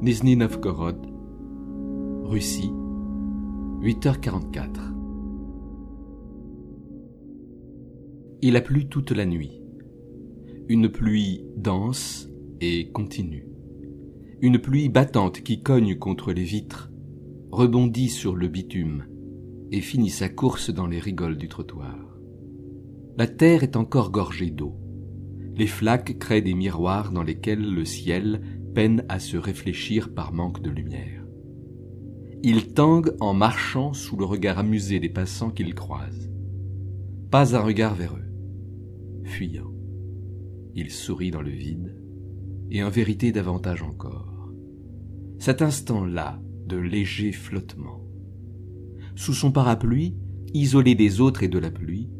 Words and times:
Nizhny 0.00 0.36
Novgorod, 0.36 1.08
Russie, 2.22 2.70
8h44. 3.80 4.68
Il 8.42 8.54
a 8.54 8.60
plu 8.60 8.88
toute 8.88 9.10
la 9.10 9.26
nuit. 9.26 9.60
Une 10.68 10.88
pluie 10.88 11.44
dense 11.56 12.30
et 12.60 12.92
continue. 12.92 13.48
Une 14.40 14.60
pluie 14.60 14.88
battante 14.88 15.40
qui 15.42 15.64
cogne 15.64 15.96
contre 15.96 16.32
les 16.32 16.44
vitres, 16.44 16.92
rebondit 17.50 18.08
sur 18.08 18.36
le 18.36 18.46
bitume 18.46 19.04
et 19.72 19.80
finit 19.80 20.10
sa 20.10 20.28
course 20.28 20.70
dans 20.70 20.86
les 20.86 21.00
rigoles 21.00 21.38
du 21.38 21.48
trottoir. 21.48 22.20
La 23.16 23.26
terre 23.26 23.64
est 23.64 23.74
encore 23.74 24.12
gorgée 24.12 24.50
d'eau. 24.50 24.76
Les 25.56 25.66
flaques 25.66 26.20
créent 26.20 26.40
des 26.40 26.54
miroirs 26.54 27.10
dans 27.10 27.24
lesquels 27.24 27.74
le 27.74 27.84
ciel 27.84 28.57
peine 28.78 29.04
à 29.08 29.18
se 29.18 29.36
réfléchir 29.36 30.14
par 30.14 30.32
manque 30.32 30.62
de 30.62 30.70
lumière. 30.70 31.24
Il 32.44 32.74
tangue 32.74 33.12
en 33.18 33.34
marchant 33.34 33.92
sous 33.92 34.16
le 34.16 34.24
regard 34.24 34.56
amusé 34.56 35.00
des 35.00 35.08
passants 35.08 35.50
qu'il 35.50 35.74
croise. 35.74 36.30
Pas 37.28 37.56
un 37.56 37.58
regard 37.58 37.96
vers 37.96 38.14
eux. 38.14 38.30
Fuyant. 39.24 39.72
Il 40.76 40.92
sourit 40.92 41.32
dans 41.32 41.42
le 41.42 41.50
vide, 41.50 42.00
et 42.70 42.84
en 42.84 42.88
vérité 42.88 43.32
davantage 43.32 43.82
encore. 43.82 44.48
Cet 45.40 45.60
instant-là 45.60 46.40
de 46.68 46.76
léger 46.76 47.32
flottement. 47.32 48.06
Sous 49.16 49.34
son 49.34 49.50
parapluie, 49.50 50.14
isolé 50.54 50.94
des 50.94 51.20
autres 51.20 51.42
et 51.42 51.48
de 51.48 51.58
la 51.58 51.72
pluie, 51.72 52.10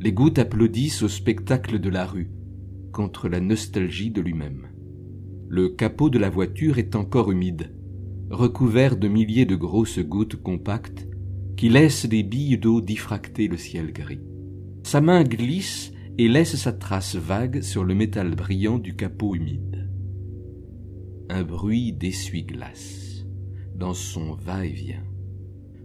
les 0.00 0.14
gouttes 0.14 0.38
applaudissent 0.38 1.02
au 1.02 1.08
spectacle 1.08 1.78
de 1.78 1.90
la 1.90 2.06
rue, 2.06 2.30
contre 2.90 3.28
la 3.28 3.40
nostalgie 3.40 4.10
de 4.10 4.22
lui-même. 4.22 4.68
Le 5.56 5.68
capot 5.68 6.10
de 6.10 6.18
la 6.18 6.30
voiture 6.30 6.78
est 6.78 6.96
encore 6.96 7.30
humide, 7.30 7.72
recouvert 8.28 8.96
de 8.96 9.06
milliers 9.06 9.46
de 9.46 9.54
grosses 9.54 10.00
gouttes 10.00 10.34
compactes 10.34 11.06
qui 11.56 11.68
laissent 11.68 12.06
des 12.06 12.24
billes 12.24 12.58
d'eau 12.58 12.80
diffracter 12.80 13.46
le 13.46 13.56
ciel 13.56 13.92
gris. 13.92 14.18
Sa 14.82 15.00
main 15.00 15.22
glisse 15.22 15.92
et 16.18 16.26
laisse 16.26 16.56
sa 16.56 16.72
trace 16.72 17.14
vague 17.14 17.60
sur 17.60 17.84
le 17.84 17.94
métal 17.94 18.34
brillant 18.34 18.80
du 18.80 18.96
capot 18.96 19.36
humide. 19.36 19.88
Un 21.30 21.44
bruit 21.44 21.92
d'essuie-glace 21.92 23.24
dans 23.76 23.94
son 23.94 24.34
va-et-vient. 24.34 25.04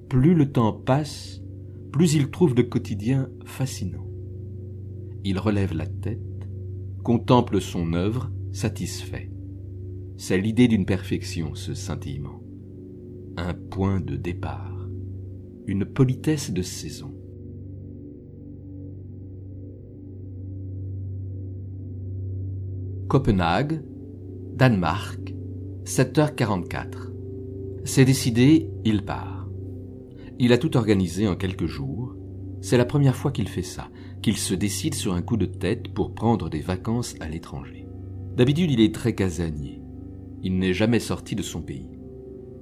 Plus 0.10 0.34
le 0.34 0.52
temps 0.52 0.74
passe, 0.74 1.44
plus 1.92 2.16
il 2.16 2.32
trouve 2.32 2.56
le 2.56 2.64
quotidien 2.64 3.30
fascinant. 3.46 4.08
Il 5.24 5.38
relève 5.38 5.76
la 5.76 5.86
tête, 5.86 6.50
contemple 7.04 7.62
son 7.62 7.94
œuvre, 7.94 8.32
satisfait. 8.52 9.29
C'est 10.22 10.38
l'idée 10.38 10.68
d'une 10.68 10.86
perfection, 10.86 11.56
ce 11.56 11.74
scintillement. 11.74 12.44
Un 13.38 13.54
point 13.54 14.02
de 14.02 14.18
départ. 14.18 14.86
Une 15.66 15.86
politesse 15.86 16.52
de 16.52 16.62
saison. 16.62 17.16
Copenhague, 23.08 23.82
Danemark, 24.56 25.34
7h44. 25.86 27.14
C'est 27.86 28.04
décidé, 28.04 28.70
il 28.84 29.06
part. 29.06 29.48
Il 30.38 30.52
a 30.52 30.58
tout 30.58 30.76
organisé 30.76 31.30
en 31.30 31.38
quelques 31.38 31.68
jours. 31.68 32.14
C'est 32.60 32.78
la 32.78 32.84
première 32.84 33.16
fois 33.16 33.32
qu'il 33.32 33.48
fait 33.48 33.62
ça, 33.62 33.90
qu'il 34.22 34.36
se 34.36 34.54
décide 34.54 34.96
sur 34.96 35.14
un 35.14 35.22
coup 35.22 35.38
de 35.38 35.46
tête 35.46 35.94
pour 35.94 36.14
prendre 36.14 36.50
des 36.50 36.60
vacances 36.60 37.16
à 37.22 37.30
l'étranger. 37.30 37.88
D'habitude, 38.36 38.70
il 38.70 38.82
est 38.82 38.94
très 38.94 39.16
casanier. 39.16 39.79
Il 40.44 40.58
n'est 40.58 40.74
jamais 40.74 41.00
sorti 41.00 41.36
de 41.36 41.42
son 41.42 41.62
pays. 41.62 41.90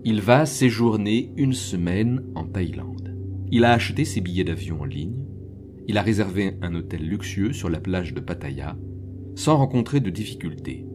Il 0.04 0.22
va 0.22 0.46
séjourner 0.46 1.32
une 1.38 1.54
semaine 1.54 2.24
en 2.36 2.46
Thaïlande. 2.46 3.16
Il 3.52 3.66
a 3.66 3.74
acheté 3.74 4.06
ses 4.06 4.22
billets 4.22 4.44
d'avion 4.44 4.82
en 4.82 4.86
ligne. 4.86 5.26
Il 5.88 5.98
a 5.98 6.02
réservé 6.02 6.58
un 6.62 6.74
hôtel 6.76 7.08
luxueux 7.08 7.54
sur 7.54 7.70
la 7.70 7.80
plage 7.80 8.14
de 8.14 8.20
Pattaya, 8.20 8.78
sans 9.36 9.58
rencontrer 9.58 10.00
de 10.00 10.10
difficultés, 10.10 10.86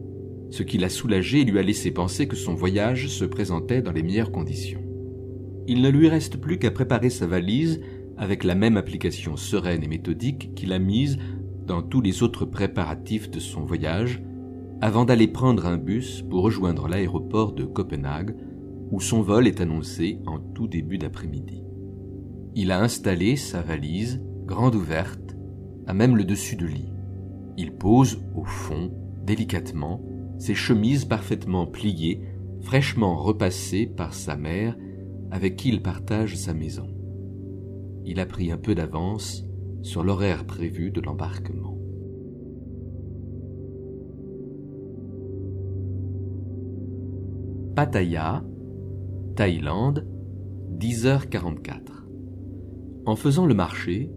ce 0.51 0.61
qui 0.61 0.77
l'a 0.77 0.89
soulagé 0.89 1.41
et 1.41 1.45
lui 1.45 1.57
a 1.57 1.63
laissé 1.63 1.91
penser 1.91 2.27
que 2.27 2.35
son 2.35 2.53
voyage 2.53 3.07
se 3.07 3.25
présentait 3.25 3.81
dans 3.81 3.91
les 3.91 4.03
meilleures 4.03 4.31
conditions. 4.31 4.83
Il 5.67 5.81
ne 5.81 5.89
lui 5.89 6.09
reste 6.09 6.37
plus 6.37 6.59
qu'à 6.59 6.71
préparer 6.71 7.09
sa 7.09 7.25
valise 7.25 7.81
avec 8.17 8.43
la 8.43 8.55
même 8.55 8.77
application 8.77 9.35
sereine 9.37 9.83
et 9.83 9.87
méthodique 9.87 10.53
qu'il 10.53 10.73
a 10.73 10.79
mise 10.79 11.17
dans 11.65 11.81
tous 11.81 12.01
les 12.01 12.21
autres 12.21 12.45
préparatifs 12.45 13.31
de 13.31 13.39
son 13.39 13.61
voyage, 13.61 14.21
avant 14.83 15.05
d'aller 15.05 15.29
prendre 15.29 15.65
un 15.65 15.77
bus 15.77 16.23
pour 16.29 16.43
rejoindre 16.43 16.89
l'aéroport 16.89 17.53
de 17.53 17.63
Copenhague, 17.63 18.35
où 18.91 18.99
son 18.99 19.21
vol 19.21 19.47
est 19.47 19.61
annoncé 19.61 20.19
en 20.25 20.39
tout 20.39 20.67
début 20.67 20.97
d'après-midi. 20.97 21.63
Il 22.53 22.69
a 22.69 22.81
installé 22.81 23.37
sa 23.37 23.61
valise, 23.61 24.21
grande 24.45 24.75
ouverte, 24.75 25.37
à 25.87 25.93
même 25.93 26.17
le 26.17 26.25
dessus 26.25 26.57
de 26.57 26.65
lit. 26.65 26.91
Il 27.55 27.71
pose 27.77 28.25
au 28.35 28.43
fond, 28.43 28.91
délicatement, 29.23 30.03
ses 30.37 30.53
chemises 30.53 31.05
parfaitement 31.05 31.65
pliées, 31.65 32.19
fraîchement 32.59 33.15
repassées 33.15 33.85
par 33.85 34.13
sa 34.13 34.35
mère, 34.35 34.75
avec 35.31 35.55
qui 35.55 35.69
il 35.69 35.81
partage 35.81 36.35
sa 36.35 36.53
maison. 36.53 36.93
Il 38.03 38.19
a 38.19 38.25
pris 38.25 38.51
un 38.51 38.57
peu 38.57 38.75
d'avance 38.75 39.45
sur 39.81 40.03
l'horaire 40.03 40.45
prévu 40.45 40.91
de 40.91 40.99
l'embarquement. 40.99 41.72
Pattaya, 47.75 48.43
Thaïlande, 49.35 50.07
10h44. 50.77 52.05
En 53.07 53.15
faisant 53.15 53.47
le 53.47 53.55
marché, 53.55 54.11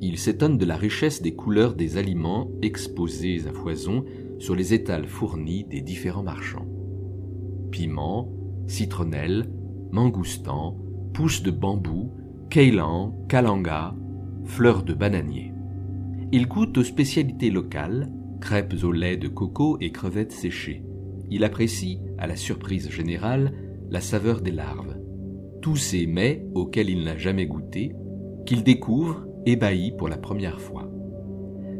il 0.00 0.16
s'étonne 0.16 0.58
de 0.58 0.64
la 0.64 0.76
richesse 0.76 1.20
des 1.20 1.34
couleurs 1.34 1.74
des 1.74 1.96
aliments 1.96 2.52
exposés 2.62 3.48
à 3.48 3.52
foison 3.52 4.04
sur 4.38 4.54
les 4.54 4.74
étals 4.74 5.08
fournis 5.08 5.64
des 5.64 5.80
différents 5.80 6.22
marchands. 6.22 6.68
Piments, 7.72 8.32
citronnelle, 8.68 9.50
mangoustan, 9.90 10.78
pousses 11.14 11.42
de 11.42 11.50
bambou, 11.50 12.12
keilan, 12.48 13.26
kalanga, 13.28 13.96
fleurs 14.44 14.84
de 14.84 14.94
bananier. 14.94 15.52
Il 16.30 16.46
goûte 16.46 16.78
aux 16.78 16.84
spécialités 16.84 17.50
locales, 17.50 18.08
crêpes 18.40 18.84
au 18.84 18.92
lait 18.92 19.16
de 19.16 19.26
coco 19.26 19.78
et 19.80 19.90
crevettes 19.90 20.30
séchées. 20.30 20.84
Il 21.28 21.42
apprécie, 21.42 21.98
à 22.18 22.26
la 22.26 22.36
surprise 22.36 22.90
générale, 22.90 23.52
la 23.90 24.00
saveur 24.00 24.40
des 24.40 24.50
larves. 24.50 24.96
Tous 25.62 25.76
ces 25.76 26.06
mets 26.06 26.46
auxquels 26.54 26.90
il 26.90 27.04
n'a 27.04 27.16
jamais 27.16 27.46
goûté, 27.46 27.94
qu'il 28.46 28.62
découvre, 28.62 29.26
ébahi 29.46 29.92
pour 29.96 30.08
la 30.08 30.16
première 30.16 30.60
fois. 30.60 30.90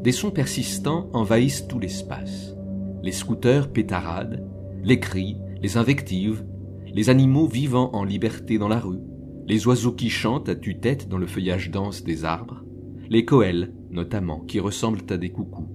Des 0.03 0.13
sons 0.13 0.31
persistants 0.31 1.09
envahissent 1.13 1.67
tout 1.67 1.79
l'espace. 1.79 2.55
Les 3.03 3.13
scooters 3.13 3.73
pétaradent, 3.73 4.47
les 4.83 5.01
cris, 5.01 5.39
les 5.63 5.77
invectives, 5.77 6.45
les 6.93 7.11
animaux 7.11 7.47
vivant 7.47 7.91
en 7.93 8.05
liberté 8.05 8.59
dans 8.59 8.69
la 8.69 8.81
rue, 8.81 9.01
les 9.47 9.67
oiseaux 9.67 9.93
qui 9.93 10.11
chantent 10.11 10.49
à 10.49 10.55
tue-tête 10.55 11.09
dans 11.09 11.19
le 11.19 11.27
feuillage 11.27 11.71
dense 11.71 12.05
des 12.05 12.25
arbres, 12.25 12.65
les 13.09 13.25
coels, 13.25 13.75
notamment, 13.91 14.41
qui 14.41 14.61
ressemblent 14.61 15.03
à 15.11 15.17
des 15.17 15.31
coucous, 15.31 15.69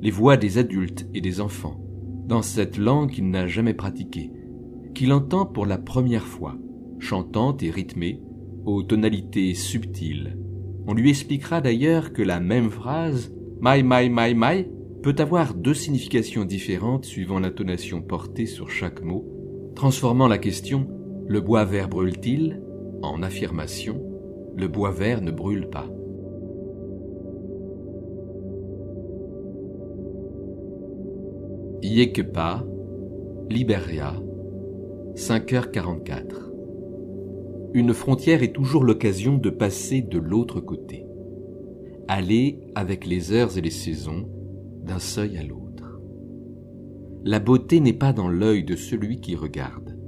les 0.00 0.10
voix 0.10 0.36
des 0.36 0.58
adultes 0.58 1.06
et 1.14 1.20
des 1.20 1.40
enfants, 1.40 1.80
dans 2.30 2.42
cette 2.42 2.78
langue 2.78 3.10
qu'il 3.10 3.28
n'a 3.28 3.48
jamais 3.48 3.74
pratiquée, 3.74 4.30
qu'il 4.94 5.12
entend 5.12 5.44
pour 5.44 5.66
la 5.66 5.78
première 5.78 6.26
fois, 6.26 6.56
chantante 7.00 7.62
et 7.64 7.70
rythmée, 7.70 8.22
aux 8.64 8.84
tonalités 8.84 9.52
subtiles. 9.54 10.38
On 10.86 10.94
lui 10.94 11.10
expliquera 11.10 11.60
d'ailleurs 11.60 12.12
que 12.12 12.22
la 12.22 12.38
même 12.38 12.70
phrase 12.70 13.34
My, 13.60 13.82
my, 13.82 14.08
my, 14.08 14.34
my 14.34 14.66
peut 15.02 15.16
avoir 15.18 15.54
deux 15.54 15.74
significations 15.74 16.44
différentes 16.44 17.04
suivant 17.04 17.40
l'intonation 17.40 18.00
portée 18.00 18.46
sur 18.46 18.70
chaque 18.70 19.02
mot, 19.02 19.26
transformant 19.74 20.28
la 20.28 20.38
question 20.38 20.86
Le 21.26 21.40
bois 21.40 21.64
vert 21.64 21.88
brûle-t-il 21.88 22.62
en 23.02 23.22
affirmation 23.22 24.00
le 24.56 24.68
bois 24.68 24.90
vert 24.90 25.22
ne 25.22 25.30
brûle 25.30 25.68
pas. 25.68 25.88
Yekepa, 31.82 32.62
Liberia, 33.48 34.14
5h44. 35.14 36.50
Une 37.72 37.94
frontière 37.94 38.42
est 38.42 38.52
toujours 38.52 38.84
l'occasion 38.84 39.38
de 39.38 39.48
passer 39.48 40.02
de 40.02 40.18
l'autre 40.18 40.60
côté. 40.60 41.06
Aller 42.06 42.60
avec 42.74 43.06
les 43.06 43.32
heures 43.32 43.56
et 43.56 43.62
les 43.62 43.70
saisons 43.70 44.28
d'un 44.82 44.98
seuil 44.98 45.38
à 45.38 45.42
l'autre. 45.42 46.02
La 47.24 47.40
beauté 47.40 47.80
n'est 47.80 47.94
pas 47.94 48.12
dans 48.12 48.28
l'œil 48.28 48.62
de 48.62 48.76
celui 48.76 49.22
qui 49.22 49.34
regarde. 49.34 49.98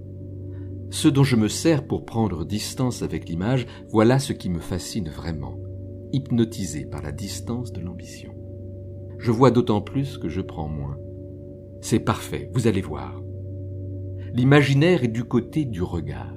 Ce 0.91 1.09
dont 1.09 1.25
je 1.25 1.37
me 1.37 1.49
sers 1.49 1.87
pour 1.87 2.05
prendre 2.05 2.45
distance 2.45 3.03
avec 3.03 3.31
l'image, 3.31 3.67
voilà 3.89 4.19
ce 4.19 4.35
qui 4.35 4.51
me 4.51 4.61
fascine 4.61 5.09
vraiment, 5.09 5.59
hypnotisé 6.13 6.85
par 6.85 7.01
la 7.01 7.13
distance 7.13 7.73
de 7.73 7.81
l'ambition. 7.81 8.35
Je 9.17 9.31
vois 9.31 9.51
d'autant 9.51 9.81
plus 9.81 10.19
que 10.19 10.29
je 10.29 10.43
prends 10.43 10.69
moins. 10.69 10.99
C'est 11.82 11.99
parfait, 11.99 12.49
vous 12.55 12.69
allez 12.69 12.81
voir. 12.81 13.20
L'imaginaire 14.32 15.02
est 15.02 15.08
du 15.08 15.25
côté 15.25 15.64
du 15.64 15.82
regard. 15.82 16.32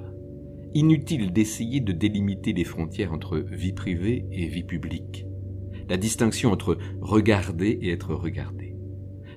Inutile 0.74 1.32
d'essayer 1.32 1.80
de 1.80 1.92
délimiter 1.92 2.52
les 2.52 2.64
frontières 2.64 3.12
entre 3.12 3.38
vie 3.38 3.72
privée 3.72 4.26
et 4.32 4.46
vie 4.46 4.64
publique. 4.64 5.24
La 5.88 5.96
distinction 5.96 6.50
entre 6.50 6.76
regarder 7.00 7.78
et 7.80 7.90
être 7.90 8.12
regardé. 8.12 8.76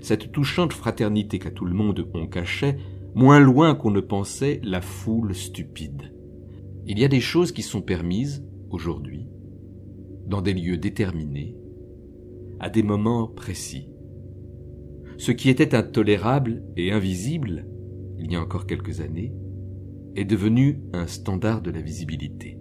Cette 0.01 0.31
touchante 0.31 0.73
fraternité 0.73 1.38
qu'à 1.38 1.51
tout 1.51 1.65
le 1.65 1.75
monde 1.75 2.09
on 2.15 2.25
cachait, 2.25 2.77
moins 3.13 3.39
loin 3.39 3.75
qu'on 3.75 3.91
ne 3.91 4.01
pensait 4.01 4.61
la 4.63 4.81
foule 4.81 5.35
stupide. 5.35 6.11
Il 6.88 6.97
y 6.97 7.06
a 7.06 7.07
des 7.07 7.21
choses 7.21 7.51
qui 7.51 7.61
sont 7.61 7.83
permises, 7.83 8.44
aujourd'hui, 8.71 9.27
dans 10.25 10.41
des 10.41 10.56
lieux 10.56 10.77
déterminés, 10.77 11.56
à 12.59 12.71
des 12.71 12.81
moments 12.81 13.27
précis. 13.27 13.91
Ce 15.19 15.31
qui 15.31 15.50
était 15.50 15.75
intolérable 15.75 16.63
et 16.75 16.92
invisible 16.92 17.66
il 18.19 18.31
y 18.31 18.36
a 18.36 18.42
encore 18.42 18.68
quelques 18.68 19.01
années, 19.01 19.33
est 20.16 20.25
devenu 20.25 20.81
un 20.94 21.07
standard 21.07 21.62
de 21.62 21.71
la 21.71 21.81
visibilité. 21.81 22.57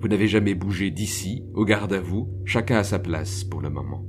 Vous 0.00 0.08
n'avez 0.08 0.28
jamais 0.28 0.54
bougé 0.54 0.90
d'ici, 0.90 1.44
au 1.54 1.64
garde 1.64 1.92
à 1.92 2.00
vous, 2.00 2.28
chacun 2.44 2.78
à 2.78 2.84
sa 2.84 2.98
place 2.98 3.44
pour 3.44 3.60
le 3.60 3.70
moment. 3.70 4.06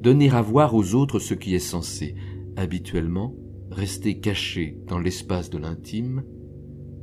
Donner 0.00 0.30
à 0.30 0.42
voir 0.42 0.74
aux 0.74 0.94
autres 0.94 1.20
ce 1.20 1.34
qui 1.34 1.54
est 1.54 1.60
censé, 1.60 2.14
habituellement, 2.56 3.34
rester 3.70 4.18
caché 4.18 4.78
dans 4.86 4.98
l'espace 4.98 5.50
de 5.50 5.58
l'intime, 5.58 6.24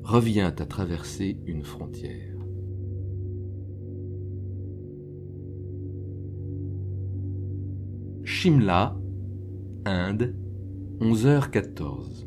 revient 0.04 0.52
à 0.58 0.66
traverser 0.66 1.38
une 1.46 1.64
frontière. 1.64 2.39
Shimla, 8.42 8.98
Inde, 9.84 10.34
11h14. 11.02 12.26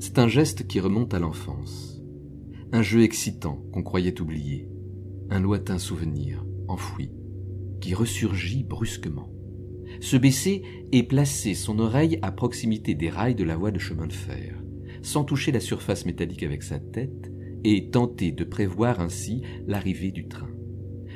C'est 0.00 0.18
un 0.18 0.26
geste 0.26 0.66
qui 0.66 0.80
remonte 0.80 1.14
à 1.14 1.20
l'enfance. 1.20 2.02
Un 2.72 2.82
jeu 2.82 3.04
excitant 3.04 3.62
qu'on 3.72 3.84
croyait 3.84 4.20
oublié. 4.20 4.68
Un 5.30 5.38
lointain 5.38 5.78
souvenir, 5.78 6.44
enfoui, 6.66 7.12
qui 7.80 7.94
ressurgit 7.94 8.64
brusquement. 8.64 9.30
Se 10.00 10.16
baisser 10.16 10.64
et 10.90 11.04
placer 11.04 11.54
son 11.54 11.78
oreille 11.78 12.18
à 12.22 12.32
proximité 12.32 12.96
des 12.96 13.08
rails 13.08 13.36
de 13.36 13.44
la 13.44 13.56
voie 13.56 13.70
de 13.70 13.78
chemin 13.78 14.08
de 14.08 14.12
fer, 14.12 14.60
sans 15.02 15.22
toucher 15.22 15.52
la 15.52 15.60
surface 15.60 16.04
métallique 16.04 16.42
avec 16.42 16.64
sa 16.64 16.80
tête, 16.80 17.30
et 17.62 17.90
tenter 17.90 18.32
de 18.32 18.42
prévoir 18.42 18.98
ainsi 18.98 19.42
l'arrivée 19.68 20.10
du 20.10 20.26
train. 20.26 20.50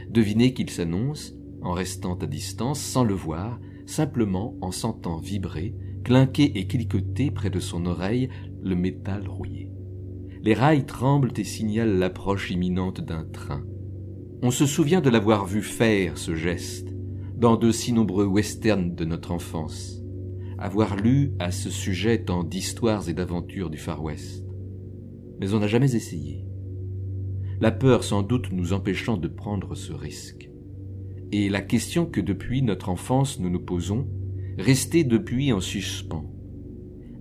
Deviner 0.08 0.54
qu'il 0.54 0.70
s'annonce, 0.70 1.34
en 1.60 1.72
restant 1.72 2.14
à 2.14 2.28
distance, 2.28 2.80
sans 2.80 3.02
le 3.02 3.14
voir, 3.14 3.58
simplement 3.90 4.56
en 4.60 4.70
sentant 4.70 5.18
vibrer 5.18 5.74
clinquer 6.04 6.58
et 6.58 6.66
cliqueter 6.66 7.30
près 7.30 7.50
de 7.50 7.60
son 7.60 7.86
oreille 7.86 8.28
le 8.62 8.74
métal 8.74 9.28
rouillé. 9.28 9.70
Les 10.42 10.54
rails 10.54 10.86
tremblent 10.86 11.32
et 11.36 11.44
signalent 11.44 11.98
l'approche 11.98 12.50
imminente 12.50 13.00
d'un 13.00 13.24
train. 13.24 13.62
On 14.42 14.50
se 14.50 14.64
souvient 14.64 15.02
de 15.02 15.10
l'avoir 15.10 15.46
vu 15.46 15.62
faire 15.62 16.16
ce 16.16 16.34
geste 16.34 16.88
dans 17.36 17.56
de 17.56 17.70
si 17.70 17.92
nombreux 17.92 18.26
westerns 18.26 18.94
de 18.94 19.04
notre 19.04 19.32
enfance, 19.32 20.02
avoir 20.58 20.96
lu 20.96 21.32
à 21.38 21.50
ce 21.50 21.70
sujet 21.70 22.24
tant 22.24 22.44
d'histoires 22.44 23.08
et 23.08 23.14
d'aventures 23.14 23.70
du 23.70 23.78
Far 23.78 24.02
West. 24.02 24.44
Mais 25.40 25.54
on 25.54 25.58
n'a 25.58 25.68
jamais 25.68 25.94
essayé. 25.94 26.46
La 27.60 27.70
peur 27.70 28.04
sans 28.04 28.22
doute 28.22 28.52
nous 28.52 28.72
empêchant 28.72 29.16
de 29.16 29.28
prendre 29.28 29.74
ce 29.74 29.92
risque. 29.92 30.49
Et 31.32 31.48
la 31.48 31.60
question 31.60 32.06
que 32.06 32.20
depuis 32.20 32.62
notre 32.62 32.88
enfance 32.88 33.38
nous 33.38 33.50
nous 33.50 33.60
posons, 33.60 34.08
resté 34.58 35.04
depuis 35.04 35.52
en 35.52 35.60
suspens. 35.60 36.28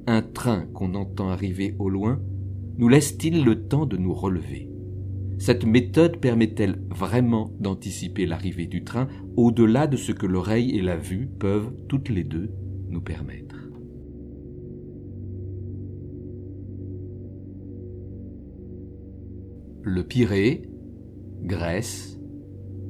Un 0.08 0.22
train 0.22 0.66
qu'on 0.74 0.96
entend 0.96 1.30
arriver 1.30 1.76
au 1.78 1.90
loin 1.90 2.20
nous 2.78 2.90
laisse-t-il 2.90 3.44
le 3.44 3.68
temps 3.68 3.86
de 3.86 3.98
nous 3.98 4.14
relever? 4.14 4.70
Cette 5.38 5.66
méthode 5.66 6.18
permet-elle 6.18 6.82
vraiment 6.90 7.52
d'anticiper 7.60 8.26
l'arrivée 8.26 8.68
du 8.68 8.84
train 8.84 9.08
au-delà 9.38 9.88
de 9.88 9.96
ce 9.96 10.12
que 10.12 10.26
l'oreille 10.26 10.78
et 10.78 10.82
la 10.82 10.98
vue 10.98 11.28
peuvent, 11.40 11.72
toutes 11.88 12.10
les 12.10 12.24
deux, 12.24 12.52
nous 12.90 13.02
permettre? 13.02 13.56
Le 19.82 20.04
Pirée, 20.04 20.64
Grèce, 21.42 22.19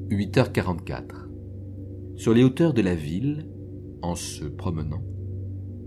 8h44. 0.10 1.28
Sur 2.16 2.34
les 2.34 2.44
hauteurs 2.44 2.74
de 2.74 2.82
la 2.82 2.96
ville, 2.96 3.48
en 4.02 4.16
se 4.16 4.44
promenant, 4.44 5.04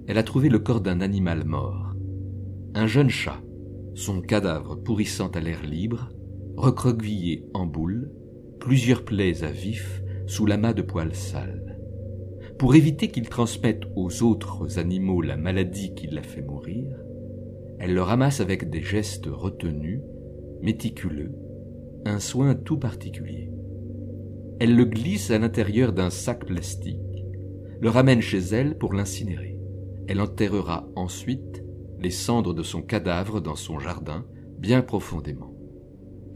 elle 0.06 0.16
a 0.16 0.22
trouvé 0.22 0.48
le 0.48 0.60
corps 0.60 0.80
d'un 0.80 1.00
animal 1.00 1.44
mort, 1.44 1.94
un 2.74 2.86
jeune 2.86 3.08
chat, 3.08 3.42
son 3.94 4.20
cadavre 4.20 4.76
pourrissant 4.76 5.26
à 5.28 5.40
l'air 5.40 5.64
libre, 5.64 6.10
recroquevillé 6.56 7.46
en 7.52 7.66
boule, 7.66 8.12
plusieurs 8.60 9.04
plaies 9.04 9.42
à 9.42 9.50
vif 9.50 10.04
sous 10.26 10.46
l'amas 10.46 10.72
de 10.72 10.82
poils 10.82 11.16
sales. 11.16 11.80
Pour 12.60 12.76
éviter 12.76 13.08
qu'il 13.08 13.28
transmette 13.28 13.82
aux 13.96 14.22
autres 14.22 14.78
animaux 14.78 15.20
la 15.20 15.36
maladie 15.36 15.94
qui 15.94 16.06
l'a 16.06 16.22
fait 16.22 16.42
mourir, 16.42 16.96
elle 17.80 17.94
le 17.94 18.02
ramasse 18.02 18.40
avec 18.40 18.70
des 18.70 18.82
gestes 18.82 19.26
retenus, 19.26 20.00
méticuleux, 20.60 21.34
un 22.04 22.20
soin 22.20 22.55
tout 22.55 22.79
particulier. 22.79 23.50
Elle 24.62 24.76
le 24.76 24.84
glisse 24.84 25.32
à 25.32 25.40
l'intérieur 25.40 25.92
d'un 25.92 26.08
sac 26.08 26.46
plastique 26.46 27.00
le 27.81 27.88
ramène 27.88 28.20
chez 28.20 28.38
elle 28.38 28.78
pour 28.78 28.94
l'incinérer. 28.94 29.58
Elle 30.06 30.20
enterrera 30.20 30.88
ensuite 30.94 31.64
les 31.98 32.12
cendres 32.12 32.54
de 32.54 32.62
son 32.62 32.81
cadavre 32.81 33.40
dans 33.40 33.56
son 33.56 33.81
jardin, 33.81 34.24
bien 34.60 34.81
profondément. 34.81 35.52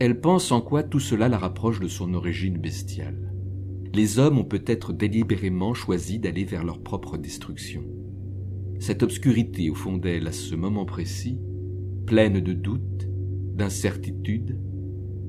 Elle 0.01 0.21
pense 0.21 0.51
en 0.51 0.61
quoi 0.61 0.83
tout 0.83 0.99
cela 0.99 1.29
la 1.29 1.39
rapproche 1.39 1.79
de 1.79 1.87
son 1.87 2.15
origine 2.15 2.59
bestiale. 2.59 3.33
Les 3.95 4.19
hommes 4.19 4.39
ont 4.39 4.45
peut-être 4.45 4.93
délibérément 4.93 5.73
choisi 5.73 6.19
d'aller 6.19 6.45
vers 6.45 6.65
leur 6.65 6.83
propre 6.83 7.19
destruction. 7.19 7.85
Cette 8.81 9.05
obscurité 9.05 9.71
au 9.71 9.77
fond 9.77 9.99
d'elle 9.99 10.27
à 10.27 10.33
ce 10.33 10.57
moment 10.57 10.85
précis, 10.85 11.39
pleine 12.07 12.41
de 12.41 12.55
doutes, 12.55 13.09
d'incertitudes, 13.55 14.59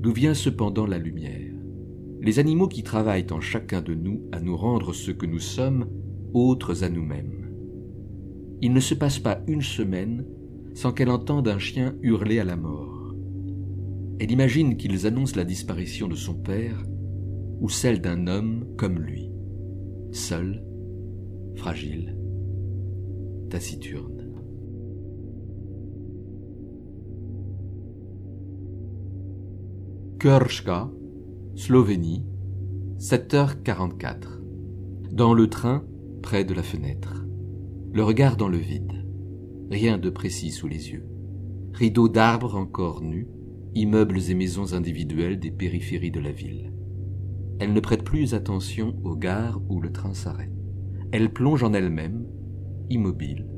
d'où 0.00 0.12
vient 0.12 0.34
cependant 0.34 0.84
la 0.84 0.98
lumière. 0.98 1.47
Les 2.20 2.38
animaux 2.38 2.68
qui 2.68 2.82
travaillent 2.82 3.32
en 3.32 3.40
chacun 3.40 3.80
de 3.80 3.94
nous 3.94 4.28
à 4.32 4.40
nous 4.40 4.56
rendre 4.56 4.92
ce 4.92 5.10
que 5.10 5.26
nous 5.26 5.38
sommes 5.38 5.88
autres 6.34 6.82
à 6.82 6.88
nous-mêmes. 6.88 7.50
Il 8.60 8.72
ne 8.72 8.80
se 8.80 8.94
passe 8.94 9.18
pas 9.18 9.40
une 9.46 9.62
semaine 9.62 10.26
sans 10.74 10.92
qu'elle 10.92 11.10
entende 11.10 11.48
un 11.48 11.58
chien 11.58 11.94
hurler 12.02 12.40
à 12.40 12.44
la 12.44 12.56
mort. 12.56 13.14
Elle 14.20 14.32
imagine 14.32 14.76
qu'ils 14.76 15.06
annoncent 15.06 15.36
la 15.36 15.44
disparition 15.44 16.08
de 16.08 16.16
son 16.16 16.34
père 16.34 16.82
ou 17.60 17.68
celle 17.68 18.00
d'un 18.00 18.26
homme 18.26 18.66
comme 18.76 18.98
lui, 18.98 19.30
seul, 20.12 20.64
fragile, 21.54 22.16
taciturne. 23.48 24.18
Slovénie, 31.58 32.24
7h44. 33.00 34.40
Dans 35.10 35.34
le 35.34 35.48
train, 35.48 35.84
près 36.22 36.44
de 36.44 36.54
la 36.54 36.62
fenêtre. 36.62 37.26
Le 37.92 38.04
regard 38.04 38.36
dans 38.36 38.46
le 38.46 38.58
vide. 38.58 39.04
Rien 39.68 39.98
de 39.98 40.08
précis 40.08 40.52
sous 40.52 40.68
les 40.68 40.92
yeux. 40.92 41.04
Rideaux 41.72 42.08
d'arbres 42.08 42.54
encore 42.54 43.02
nus, 43.02 43.26
immeubles 43.74 44.20
et 44.30 44.34
maisons 44.34 44.72
individuelles 44.72 45.40
des 45.40 45.50
périphéries 45.50 46.12
de 46.12 46.20
la 46.20 46.30
ville. 46.30 46.72
Elle 47.58 47.72
ne 47.72 47.80
prête 47.80 48.04
plus 48.04 48.34
attention 48.34 48.94
aux 49.02 49.16
gares 49.16 49.60
où 49.68 49.80
le 49.80 49.90
train 49.90 50.14
s'arrête. 50.14 50.54
Elle 51.10 51.32
plonge 51.32 51.64
en 51.64 51.72
elle-même, 51.72 52.24
immobile. 52.88 53.48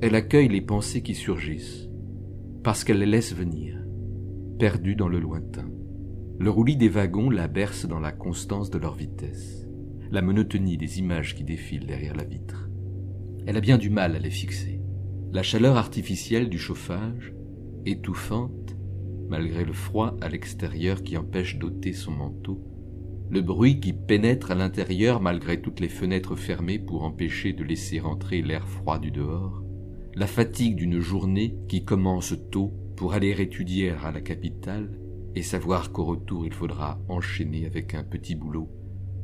Elle 0.00 0.14
accueille 0.14 0.48
les 0.48 0.62
pensées 0.62 1.02
qui 1.02 1.14
surgissent, 1.14 1.90
parce 2.62 2.84
qu'elle 2.84 3.00
les 3.00 3.06
laisse 3.06 3.34
venir, 3.34 3.84
perdue 4.58 4.96
dans 4.96 5.08
le 5.08 5.20
lointain. 5.20 5.71
Le 6.38 6.50
roulis 6.50 6.76
des 6.76 6.88
wagons 6.88 7.30
la 7.30 7.46
berce 7.46 7.86
dans 7.86 8.00
la 8.00 8.10
constance 8.10 8.70
de 8.70 8.78
leur 8.78 8.94
vitesse, 8.94 9.68
la 10.10 10.22
monotonie 10.22 10.76
des 10.76 10.98
images 10.98 11.34
qui 11.34 11.44
défilent 11.44 11.86
derrière 11.86 12.16
la 12.16 12.24
vitre. 12.24 12.68
Elle 13.46 13.56
a 13.56 13.60
bien 13.60 13.78
du 13.78 13.90
mal 13.90 14.16
à 14.16 14.18
les 14.18 14.30
fixer. 14.30 14.80
La 15.32 15.42
chaleur 15.42 15.76
artificielle 15.76 16.48
du 16.48 16.58
chauffage, 16.58 17.32
étouffante, 17.86 18.76
malgré 19.28 19.64
le 19.64 19.72
froid 19.72 20.16
à 20.20 20.28
l'extérieur 20.28 21.02
qui 21.02 21.16
empêche 21.16 21.58
d'ôter 21.58 21.92
son 21.92 22.12
manteau, 22.12 22.62
le 23.30 23.40
bruit 23.40 23.80
qui 23.80 23.92
pénètre 23.92 24.50
à 24.50 24.54
l'intérieur 24.54 25.20
malgré 25.20 25.60
toutes 25.60 25.80
les 25.80 25.88
fenêtres 25.88 26.36
fermées 26.36 26.78
pour 26.78 27.04
empêcher 27.04 27.52
de 27.52 27.64
laisser 27.64 28.00
entrer 28.00 28.42
l'air 28.42 28.68
froid 28.68 28.98
du 28.98 29.10
dehors, 29.10 29.62
la 30.14 30.26
fatigue 30.26 30.76
d'une 30.76 31.00
journée 31.00 31.56
qui 31.68 31.84
commence 31.84 32.34
tôt 32.50 32.72
pour 32.96 33.14
aller 33.14 33.30
étudier 33.40 33.90
à 33.90 34.10
la 34.12 34.20
capitale 34.20 34.98
et 35.34 35.42
savoir 35.42 35.92
qu'au 35.92 36.04
retour 36.04 36.46
il 36.46 36.52
faudra 36.52 37.00
enchaîner 37.08 37.66
avec 37.66 37.94
un 37.94 38.04
petit 38.04 38.34
boulot 38.34 38.70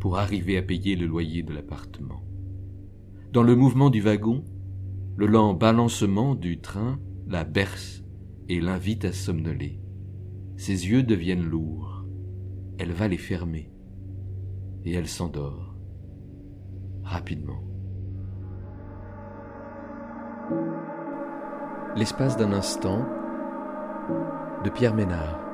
pour 0.00 0.18
arriver 0.18 0.56
à 0.56 0.62
payer 0.62 0.96
le 0.96 1.06
loyer 1.06 1.42
de 1.42 1.52
l'appartement. 1.52 2.22
Dans 3.32 3.42
le 3.42 3.56
mouvement 3.56 3.90
du 3.90 4.00
wagon, 4.00 4.44
le 5.16 5.26
lent 5.26 5.54
balancement 5.54 6.34
du 6.34 6.60
train 6.60 6.98
la 7.28 7.44
berce 7.44 8.02
et 8.48 8.60
l'invite 8.60 9.04
à 9.04 9.12
somnoler. 9.12 9.80
Ses 10.56 10.88
yeux 10.88 11.02
deviennent 11.02 11.44
lourds. 11.44 12.06
Elle 12.78 12.92
va 12.92 13.06
les 13.06 13.18
fermer. 13.18 13.70
Et 14.84 14.92
elle 14.94 15.08
s'endort. 15.08 15.76
Rapidement. 17.02 17.62
L'espace 21.96 22.36
d'un 22.36 22.52
instant 22.52 23.04
de 24.64 24.70
Pierre 24.70 24.94
Ménard. 24.94 25.47